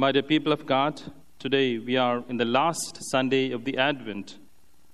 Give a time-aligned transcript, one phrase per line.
[0.00, 1.02] My dear people of God,
[1.38, 4.38] today we are in the last Sunday of the Advent,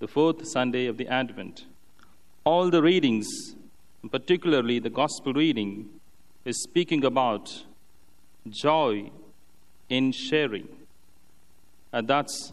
[0.00, 1.64] the fourth Sunday of the Advent.
[2.42, 3.28] All the readings,
[4.10, 5.88] particularly the Gospel reading,
[6.44, 7.66] is speaking about
[8.48, 9.12] joy
[9.88, 10.66] in sharing.
[11.92, 12.52] And that's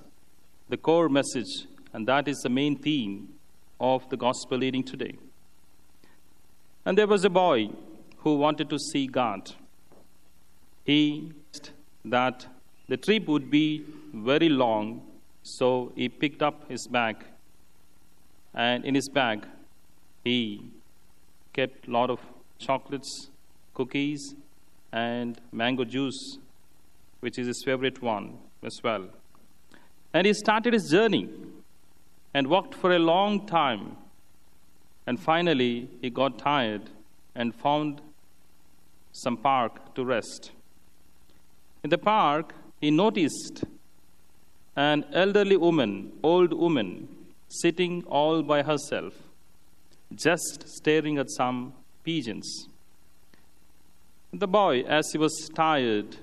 [0.69, 3.29] the core message, and that is the main theme
[3.79, 5.15] of the Gospel reading today.
[6.85, 7.69] And there was a boy
[8.17, 9.53] who wanted to see God.
[10.83, 11.33] He
[12.05, 12.45] that
[12.87, 15.01] the trip would be very long,
[15.41, 17.17] so he picked up his bag,
[18.53, 19.45] and in his bag,
[20.23, 20.61] he
[21.53, 22.19] kept a lot of
[22.59, 23.29] chocolates,
[23.73, 24.35] cookies,
[24.91, 26.37] and mango juice,
[27.19, 29.07] which is his favorite one as well.
[30.13, 31.29] And he started his journey
[32.33, 33.97] and walked for a long time.
[35.07, 36.89] And finally, he got tired
[37.35, 38.01] and found
[39.11, 40.51] some park to rest.
[41.83, 43.65] In the park, he noticed
[44.75, 47.09] an elderly woman, old woman,
[47.49, 49.13] sitting all by herself,
[50.15, 51.73] just staring at some
[52.05, 52.67] pigeons.
[54.31, 56.15] The boy, as he was tired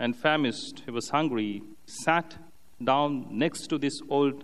[0.00, 2.36] and famished, he was hungry, sat
[2.82, 4.42] down next to this old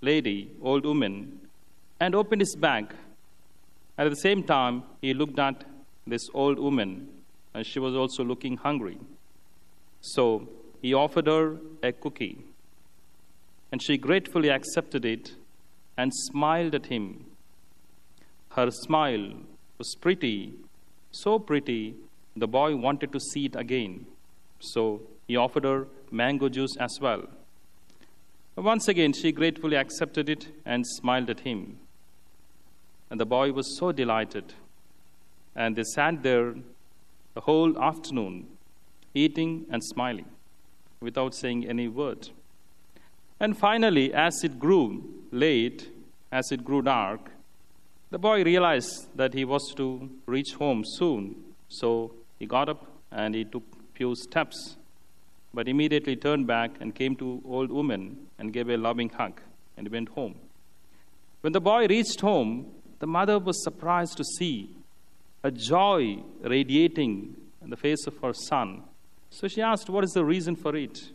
[0.00, 1.40] lady, old woman,
[2.00, 2.92] and opened his bag.
[3.96, 5.64] At the same time, he looked at
[6.06, 7.08] this old woman,
[7.54, 8.98] and she was also looking hungry.
[10.04, 10.46] So
[10.82, 12.44] he offered her a cookie.
[13.72, 15.32] And she gratefully accepted it
[15.96, 17.24] and smiled at him.
[18.50, 19.32] Her smile
[19.78, 20.52] was pretty,
[21.10, 21.94] so pretty,
[22.36, 24.04] the boy wanted to see it again.
[24.60, 27.22] So he offered her mango juice as well.
[28.56, 31.78] Once again, she gratefully accepted it and smiled at him.
[33.10, 34.52] And the boy was so delighted.
[35.56, 36.54] And they sat there
[37.32, 38.53] the whole afternoon
[39.14, 40.26] eating and smiling
[41.00, 42.28] without saying any word.
[43.40, 45.90] And finally, as it grew late,
[46.32, 47.30] as it grew dark,
[48.10, 51.36] the boy realized that he was to reach home soon.
[51.68, 53.62] So he got up and he took
[53.94, 54.76] few steps,
[55.52, 59.40] but immediately turned back and came to old woman and gave a loving hug
[59.76, 60.34] and went home.
[61.40, 64.70] When the boy reached home, the mother was surprised to see
[65.42, 68.82] a joy radiating in the face of her son
[69.34, 71.10] so she asked, What is the reason for it?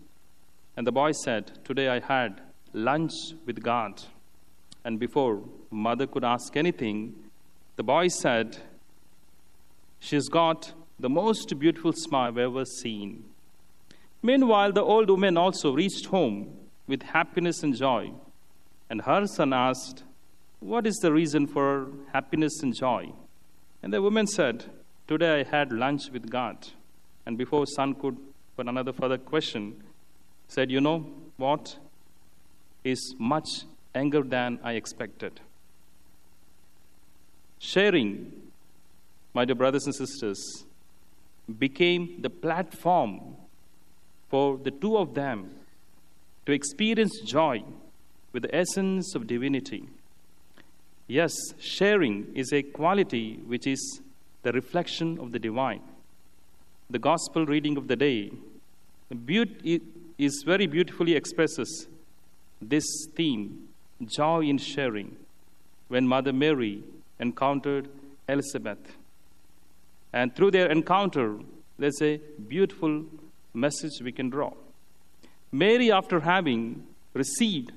[0.76, 2.42] And the boy said, Today I had
[2.74, 3.14] lunch
[3.46, 4.04] with God.
[4.84, 5.42] And before
[5.72, 7.16] mother could ask anything,
[7.78, 8.58] the boy said,
[10.00, 13.24] She's got the most beautiful smile I've ever seen.
[14.22, 16.58] Meanwhile, the old woman also reached home
[16.88, 18.12] with happiness and joy.
[18.90, 20.04] And her son asked,
[20.60, 23.14] What is the reason for happiness and joy?
[23.82, 24.66] And the woman said,
[25.08, 26.68] Today I had lunch with God.
[27.26, 28.18] And before son could
[28.56, 29.84] put another further question,
[30.48, 31.78] said, You know what
[32.84, 33.48] is much
[33.94, 35.40] anger than I expected?
[37.60, 38.32] Sharing,
[39.34, 40.66] my dear brothers and sisters,
[41.58, 43.36] became the platform
[44.30, 45.52] for the two of them
[46.46, 47.64] to experience joy
[48.32, 49.88] with the essence of divinity.
[51.08, 54.02] Yes, sharing is a quality which is
[54.44, 55.82] the reflection of the divine
[56.92, 58.32] the gospel reading of the day
[60.18, 61.88] is very beautifully expresses
[62.60, 62.86] this
[63.16, 63.68] theme
[64.06, 65.16] joy in sharing
[65.88, 66.84] when mother mary
[67.20, 67.88] encountered
[68.28, 68.98] elizabeth.
[70.12, 71.38] And through their encounter
[71.78, 72.18] there's a
[72.48, 73.06] beautiful
[73.54, 74.54] message we can draw.
[75.52, 77.72] Mary after having received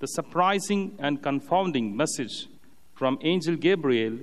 [0.00, 2.48] the surprising and confounding message
[2.94, 4.18] from angel gabriel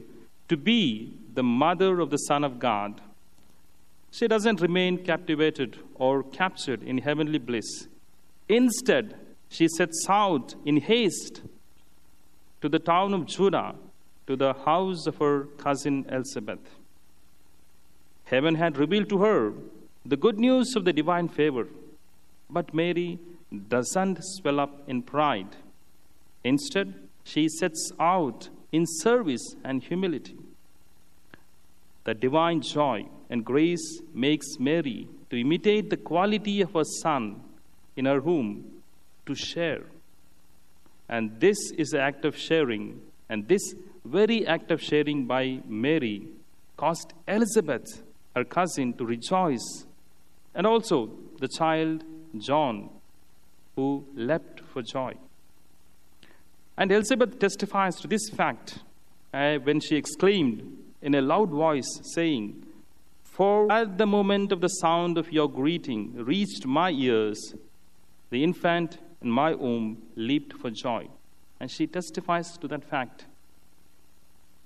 [0.50, 3.02] to be the mother of the son of god
[4.12, 7.88] she doesn't remain captivated or captured in heavenly bliss.
[8.48, 9.16] Instead,
[9.50, 11.42] she sets out in haste
[12.62, 13.76] to the town of Judah,
[14.28, 16.60] to the house of her cousin Elizabeth.
[18.26, 19.54] Heaven had revealed to her
[20.06, 21.68] the good news of the divine favor,
[22.50, 23.20] but Mary
[23.70, 25.56] doesn't swell up in pride.
[26.44, 30.38] Instead, she sets out in service and humility.
[32.04, 37.42] The divine joy and grace makes Mary to imitate the quality of her son
[37.96, 38.82] in her womb
[39.26, 39.84] to share.
[41.08, 43.02] And this is the act of sharing.
[43.30, 43.76] And this
[44.06, 46.28] very act of sharing by Mary
[46.78, 48.04] caused Elizabeth,
[48.36, 49.86] her cousin, to rejoice.
[50.56, 52.04] And also the child
[52.38, 52.90] John,
[53.76, 55.16] who leapt for joy.
[56.78, 58.80] And Elizabeth testifies to this fact
[59.34, 62.66] uh, when she exclaimed in a loud voice, saying,
[63.24, 67.54] For at the moment of the sound of your greeting reached my ears,
[68.30, 71.08] the infant in my womb leaped for joy.
[71.60, 73.26] And she testifies to that fact.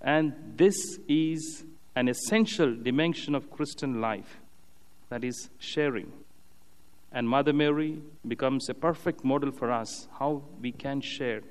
[0.01, 1.63] And this is
[1.95, 4.39] an essential dimension of Christian life
[5.09, 6.12] that is sharing.
[7.12, 11.41] And Mother Mary becomes a perfect model for us how we can share.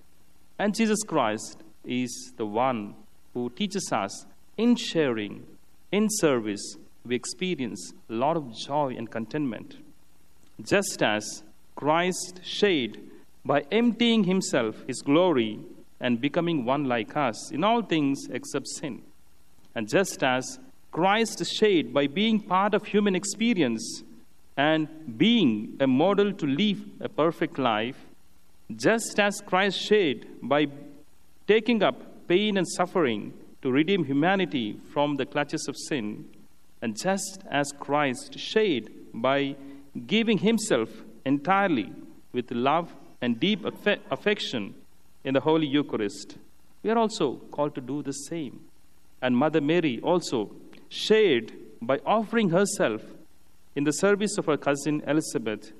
[0.59, 2.95] And Jesus Christ is the one
[3.33, 4.27] who teaches us
[4.57, 5.47] in sharing,
[5.91, 9.77] in service, we experience a lot of joy and contentment.
[10.63, 11.43] Just as
[11.75, 12.99] Christ shared
[13.45, 15.59] by emptying himself, his glory,
[16.01, 19.03] and becoming one like us in all things except sin.
[19.75, 20.59] And just as
[20.91, 24.03] Christ shared by being part of human experience
[24.57, 27.97] and being a model to live a perfect life,
[28.77, 30.67] just as Christ shared by
[31.47, 33.33] taking up pain and suffering
[33.63, 36.25] to redeem humanity from the clutches of sin,
[36.83, 39.57] and just as Christ shared by
[40.07, 40.91] giving himself
[41.25, 41.93] entirely
[42.33, 44.75] with love and deep affection
[45.23, 46.37] in the Holy Eucharist,
[46.83, 48.61] we are also called to do the same.
[49.21, 50.51] And Mother Mary also
[50.89, 53.03] shared by offering herself
[53.77, 55.73] in the service of her cousin Elizabeth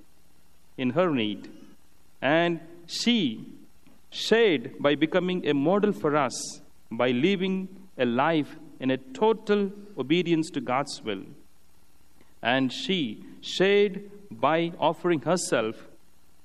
[0.79, 1.51] in her need.
[2.21, 3.45] And she
[4.11, 6.62] shared by becoming a model for us
[6.97, 7.69] by living
[7.99, 11.23] a life in a total obedience to God's will.
[12.43, 15.77] And she shared by offering herself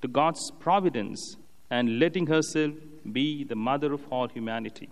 [0.02, 1.36] to God's providence
[1.70, 2.74] and letting herself
[3.10, 4.88] be the mother of all humanity.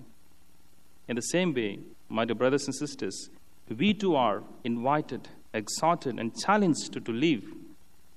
[1.08, 3.30] In the same way, my dear brothers and sisters,
[3.68, 7.44] we too are invited, exhorted, and challenged to, to live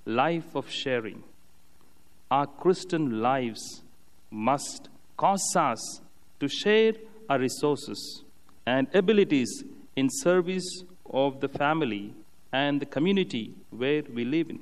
[0.06, 1.24] life of sharing.
[2.32, 3.82] Our Christian lives
[4.32, 6.02] must cause us
[6.40, 6.94] to share
[7.30, 8.24] our resources,
[8.66, 9.64] and abilities
[9.96, 12.14] in service of the family
[12.52, 14.60] and the community where we live in.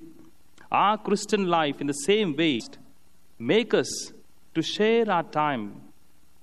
[0.71, 2.59] Our Christian life, in the same way,
[3.39, 4.11] make us
[4.53, 5.81] to share our time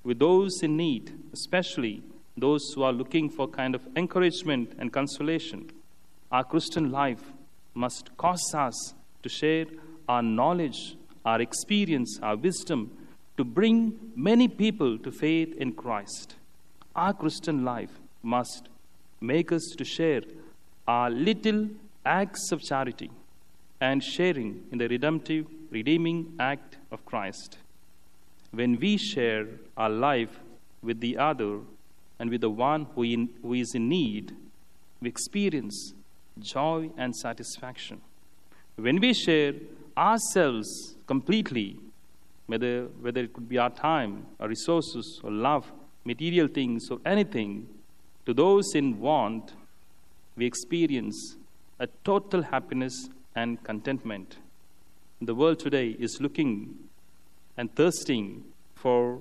[0.02, 2.02] with those in need, especially
[2.36, 5.70] those who are looking for kind of encouragement and consolation.
[6.32, 7.32] Our Christian life
[7.74, 9.66] must cause us to share
[10.08, 12.90] our knowledge, our experience, our wisdom
[13.36, 16.36] to bring many people to faith in Christ.
[16.94, 17.90] Our Christian life
[18.22, 18.68] must
[19.20, 20.22] make us to share
[20.86, 21.68] our little
[22.04, 23.10] acts of charity
[23.80, 27.58] and sharing in the redemptive, redeeming act of Christ.
[28.52, 29.46] When we share
[29.76, 30.38] our life
[30.82, 31.60] with the other
[32.18, 34.32] and with the one who, in, who is in need,
[35.00, 35.94] we experience
[36.38, 38.00] joy and satisfaction.
[38.76, 39.54] When we share
[39.96, 41.78] ourselves completely,
[42.46, 45.70] whether, whether it could be our time, our resources, or love,
[46.04, 47.68] material things, or anything,
[48.26, 49.52] to those in want,
[50.36, 51.36] we experience
[51.78, 54.38] a total happiness and contentment.
[55.20, 56.76] The world today is looking
[57.56, 58.44] and thirsting
[58.74, 59.20] for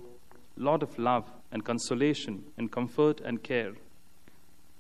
[0.58, 3.74] a lot of love and consolation and comfort and care.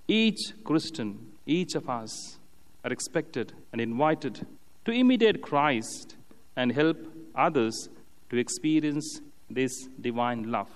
[0.08, 2.38] Each Christian, each of us,
[2.84, 4.46] are expected and invited
[4.86, 6.16] to imitate Christ
[6.56, 6.98] and help
[7.36, 7.90] others
[8.34, 10.70] to experience this divine love.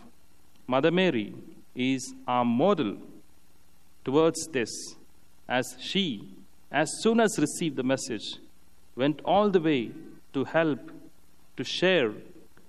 [0.67, 1.33] Mother Mary
[1.75, 2.97] is our model
[4.05, 4.69] towards this,
[5.49, 6.29] as she,
[6.71, 8.35] as soon as received the message,
[8.95, 9.89] went all the way
[10.33, 10.91] to help,
[11.57, 12.11] to share,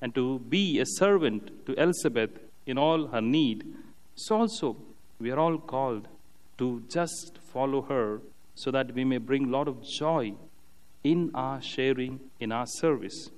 [0.01, 2.31] and to be a servant to Elizabeth
[2.65, 3.67] in all her need.
[4.15, 4.75] So also,
[5.21, 6.09] we are all called
[6.57, 8.23] to just follow her
[8.55, 10.33] so that we may bring a lot of joy
[11.05, 13.29] in our sharing, in our service.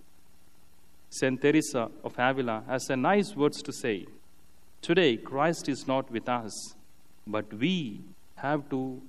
[1.11, 4.07] Saint Teresa of Avila has a nice words to say.
[4.81, 6.75] Today, Christ is not with us,
[7.27, 8.01] but we
[8.37, 9.03] have to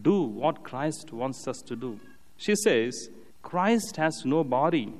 [0.00, 1.98] do what Christ wants us to do.
[2.36, 3.08] She says,
[3.42, 4.92] Christ has no body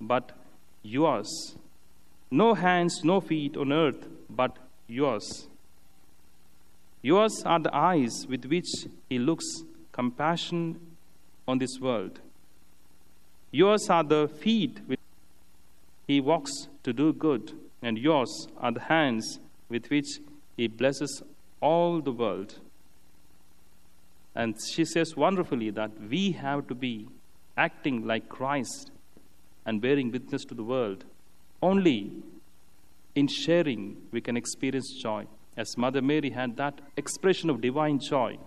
[0.00, 0.30] but
[0.82, 1.56] yours,
[2.30, 5.48] no hands, no feet on earth but yours.
[7.02, 9.44] Yours are the eyes with which he looks
[9.92, 10.80] compassion
[11.46, 12.20] on this world.
[13.50, 14.80] Yours are the feet
[16.06, 17.52] he walks to do good
[17.84, 20.20] and yours are the hands with which
[20.56, 21.22] He blesses
[21.60, 22.58] all the world.
[24.34, 27.08] And she says wonderfully that we have to be
[27.56, 28.90] acting like Christ
[29.66, 31.04] and bearing witness to the world.
[31.62, 32.12] Only
[33.14, 35.26] in sharing we can experience joy.
[35.56, 38.38] As Mother Mary had that expression of divine joy,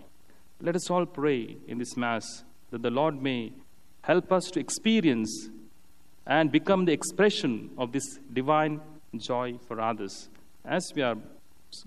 [0.60, 3.52] let us all pray in this Mass that the Lord may
[4.02, 5.48] help us to experience
[6.28, 8.80] and become the expression of this divine
[9.16, 10.28] joy for others.
[10.64, 11.16] As we are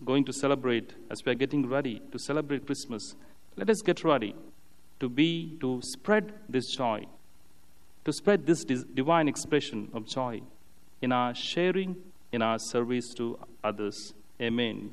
[0.03, 3.15] going to celebrate, as we are getting ready to celebrate Christmas,
[3.57, 4.33] Let us get ready
[4.99, 7.05] to be, to spread this joy,
[8.05, 10.41] to spread this divine expression of joy
[11.01, 11.97] in our sharing,
[12.31, 14.13] in our service to others.
[14.39, 14.91] Amen.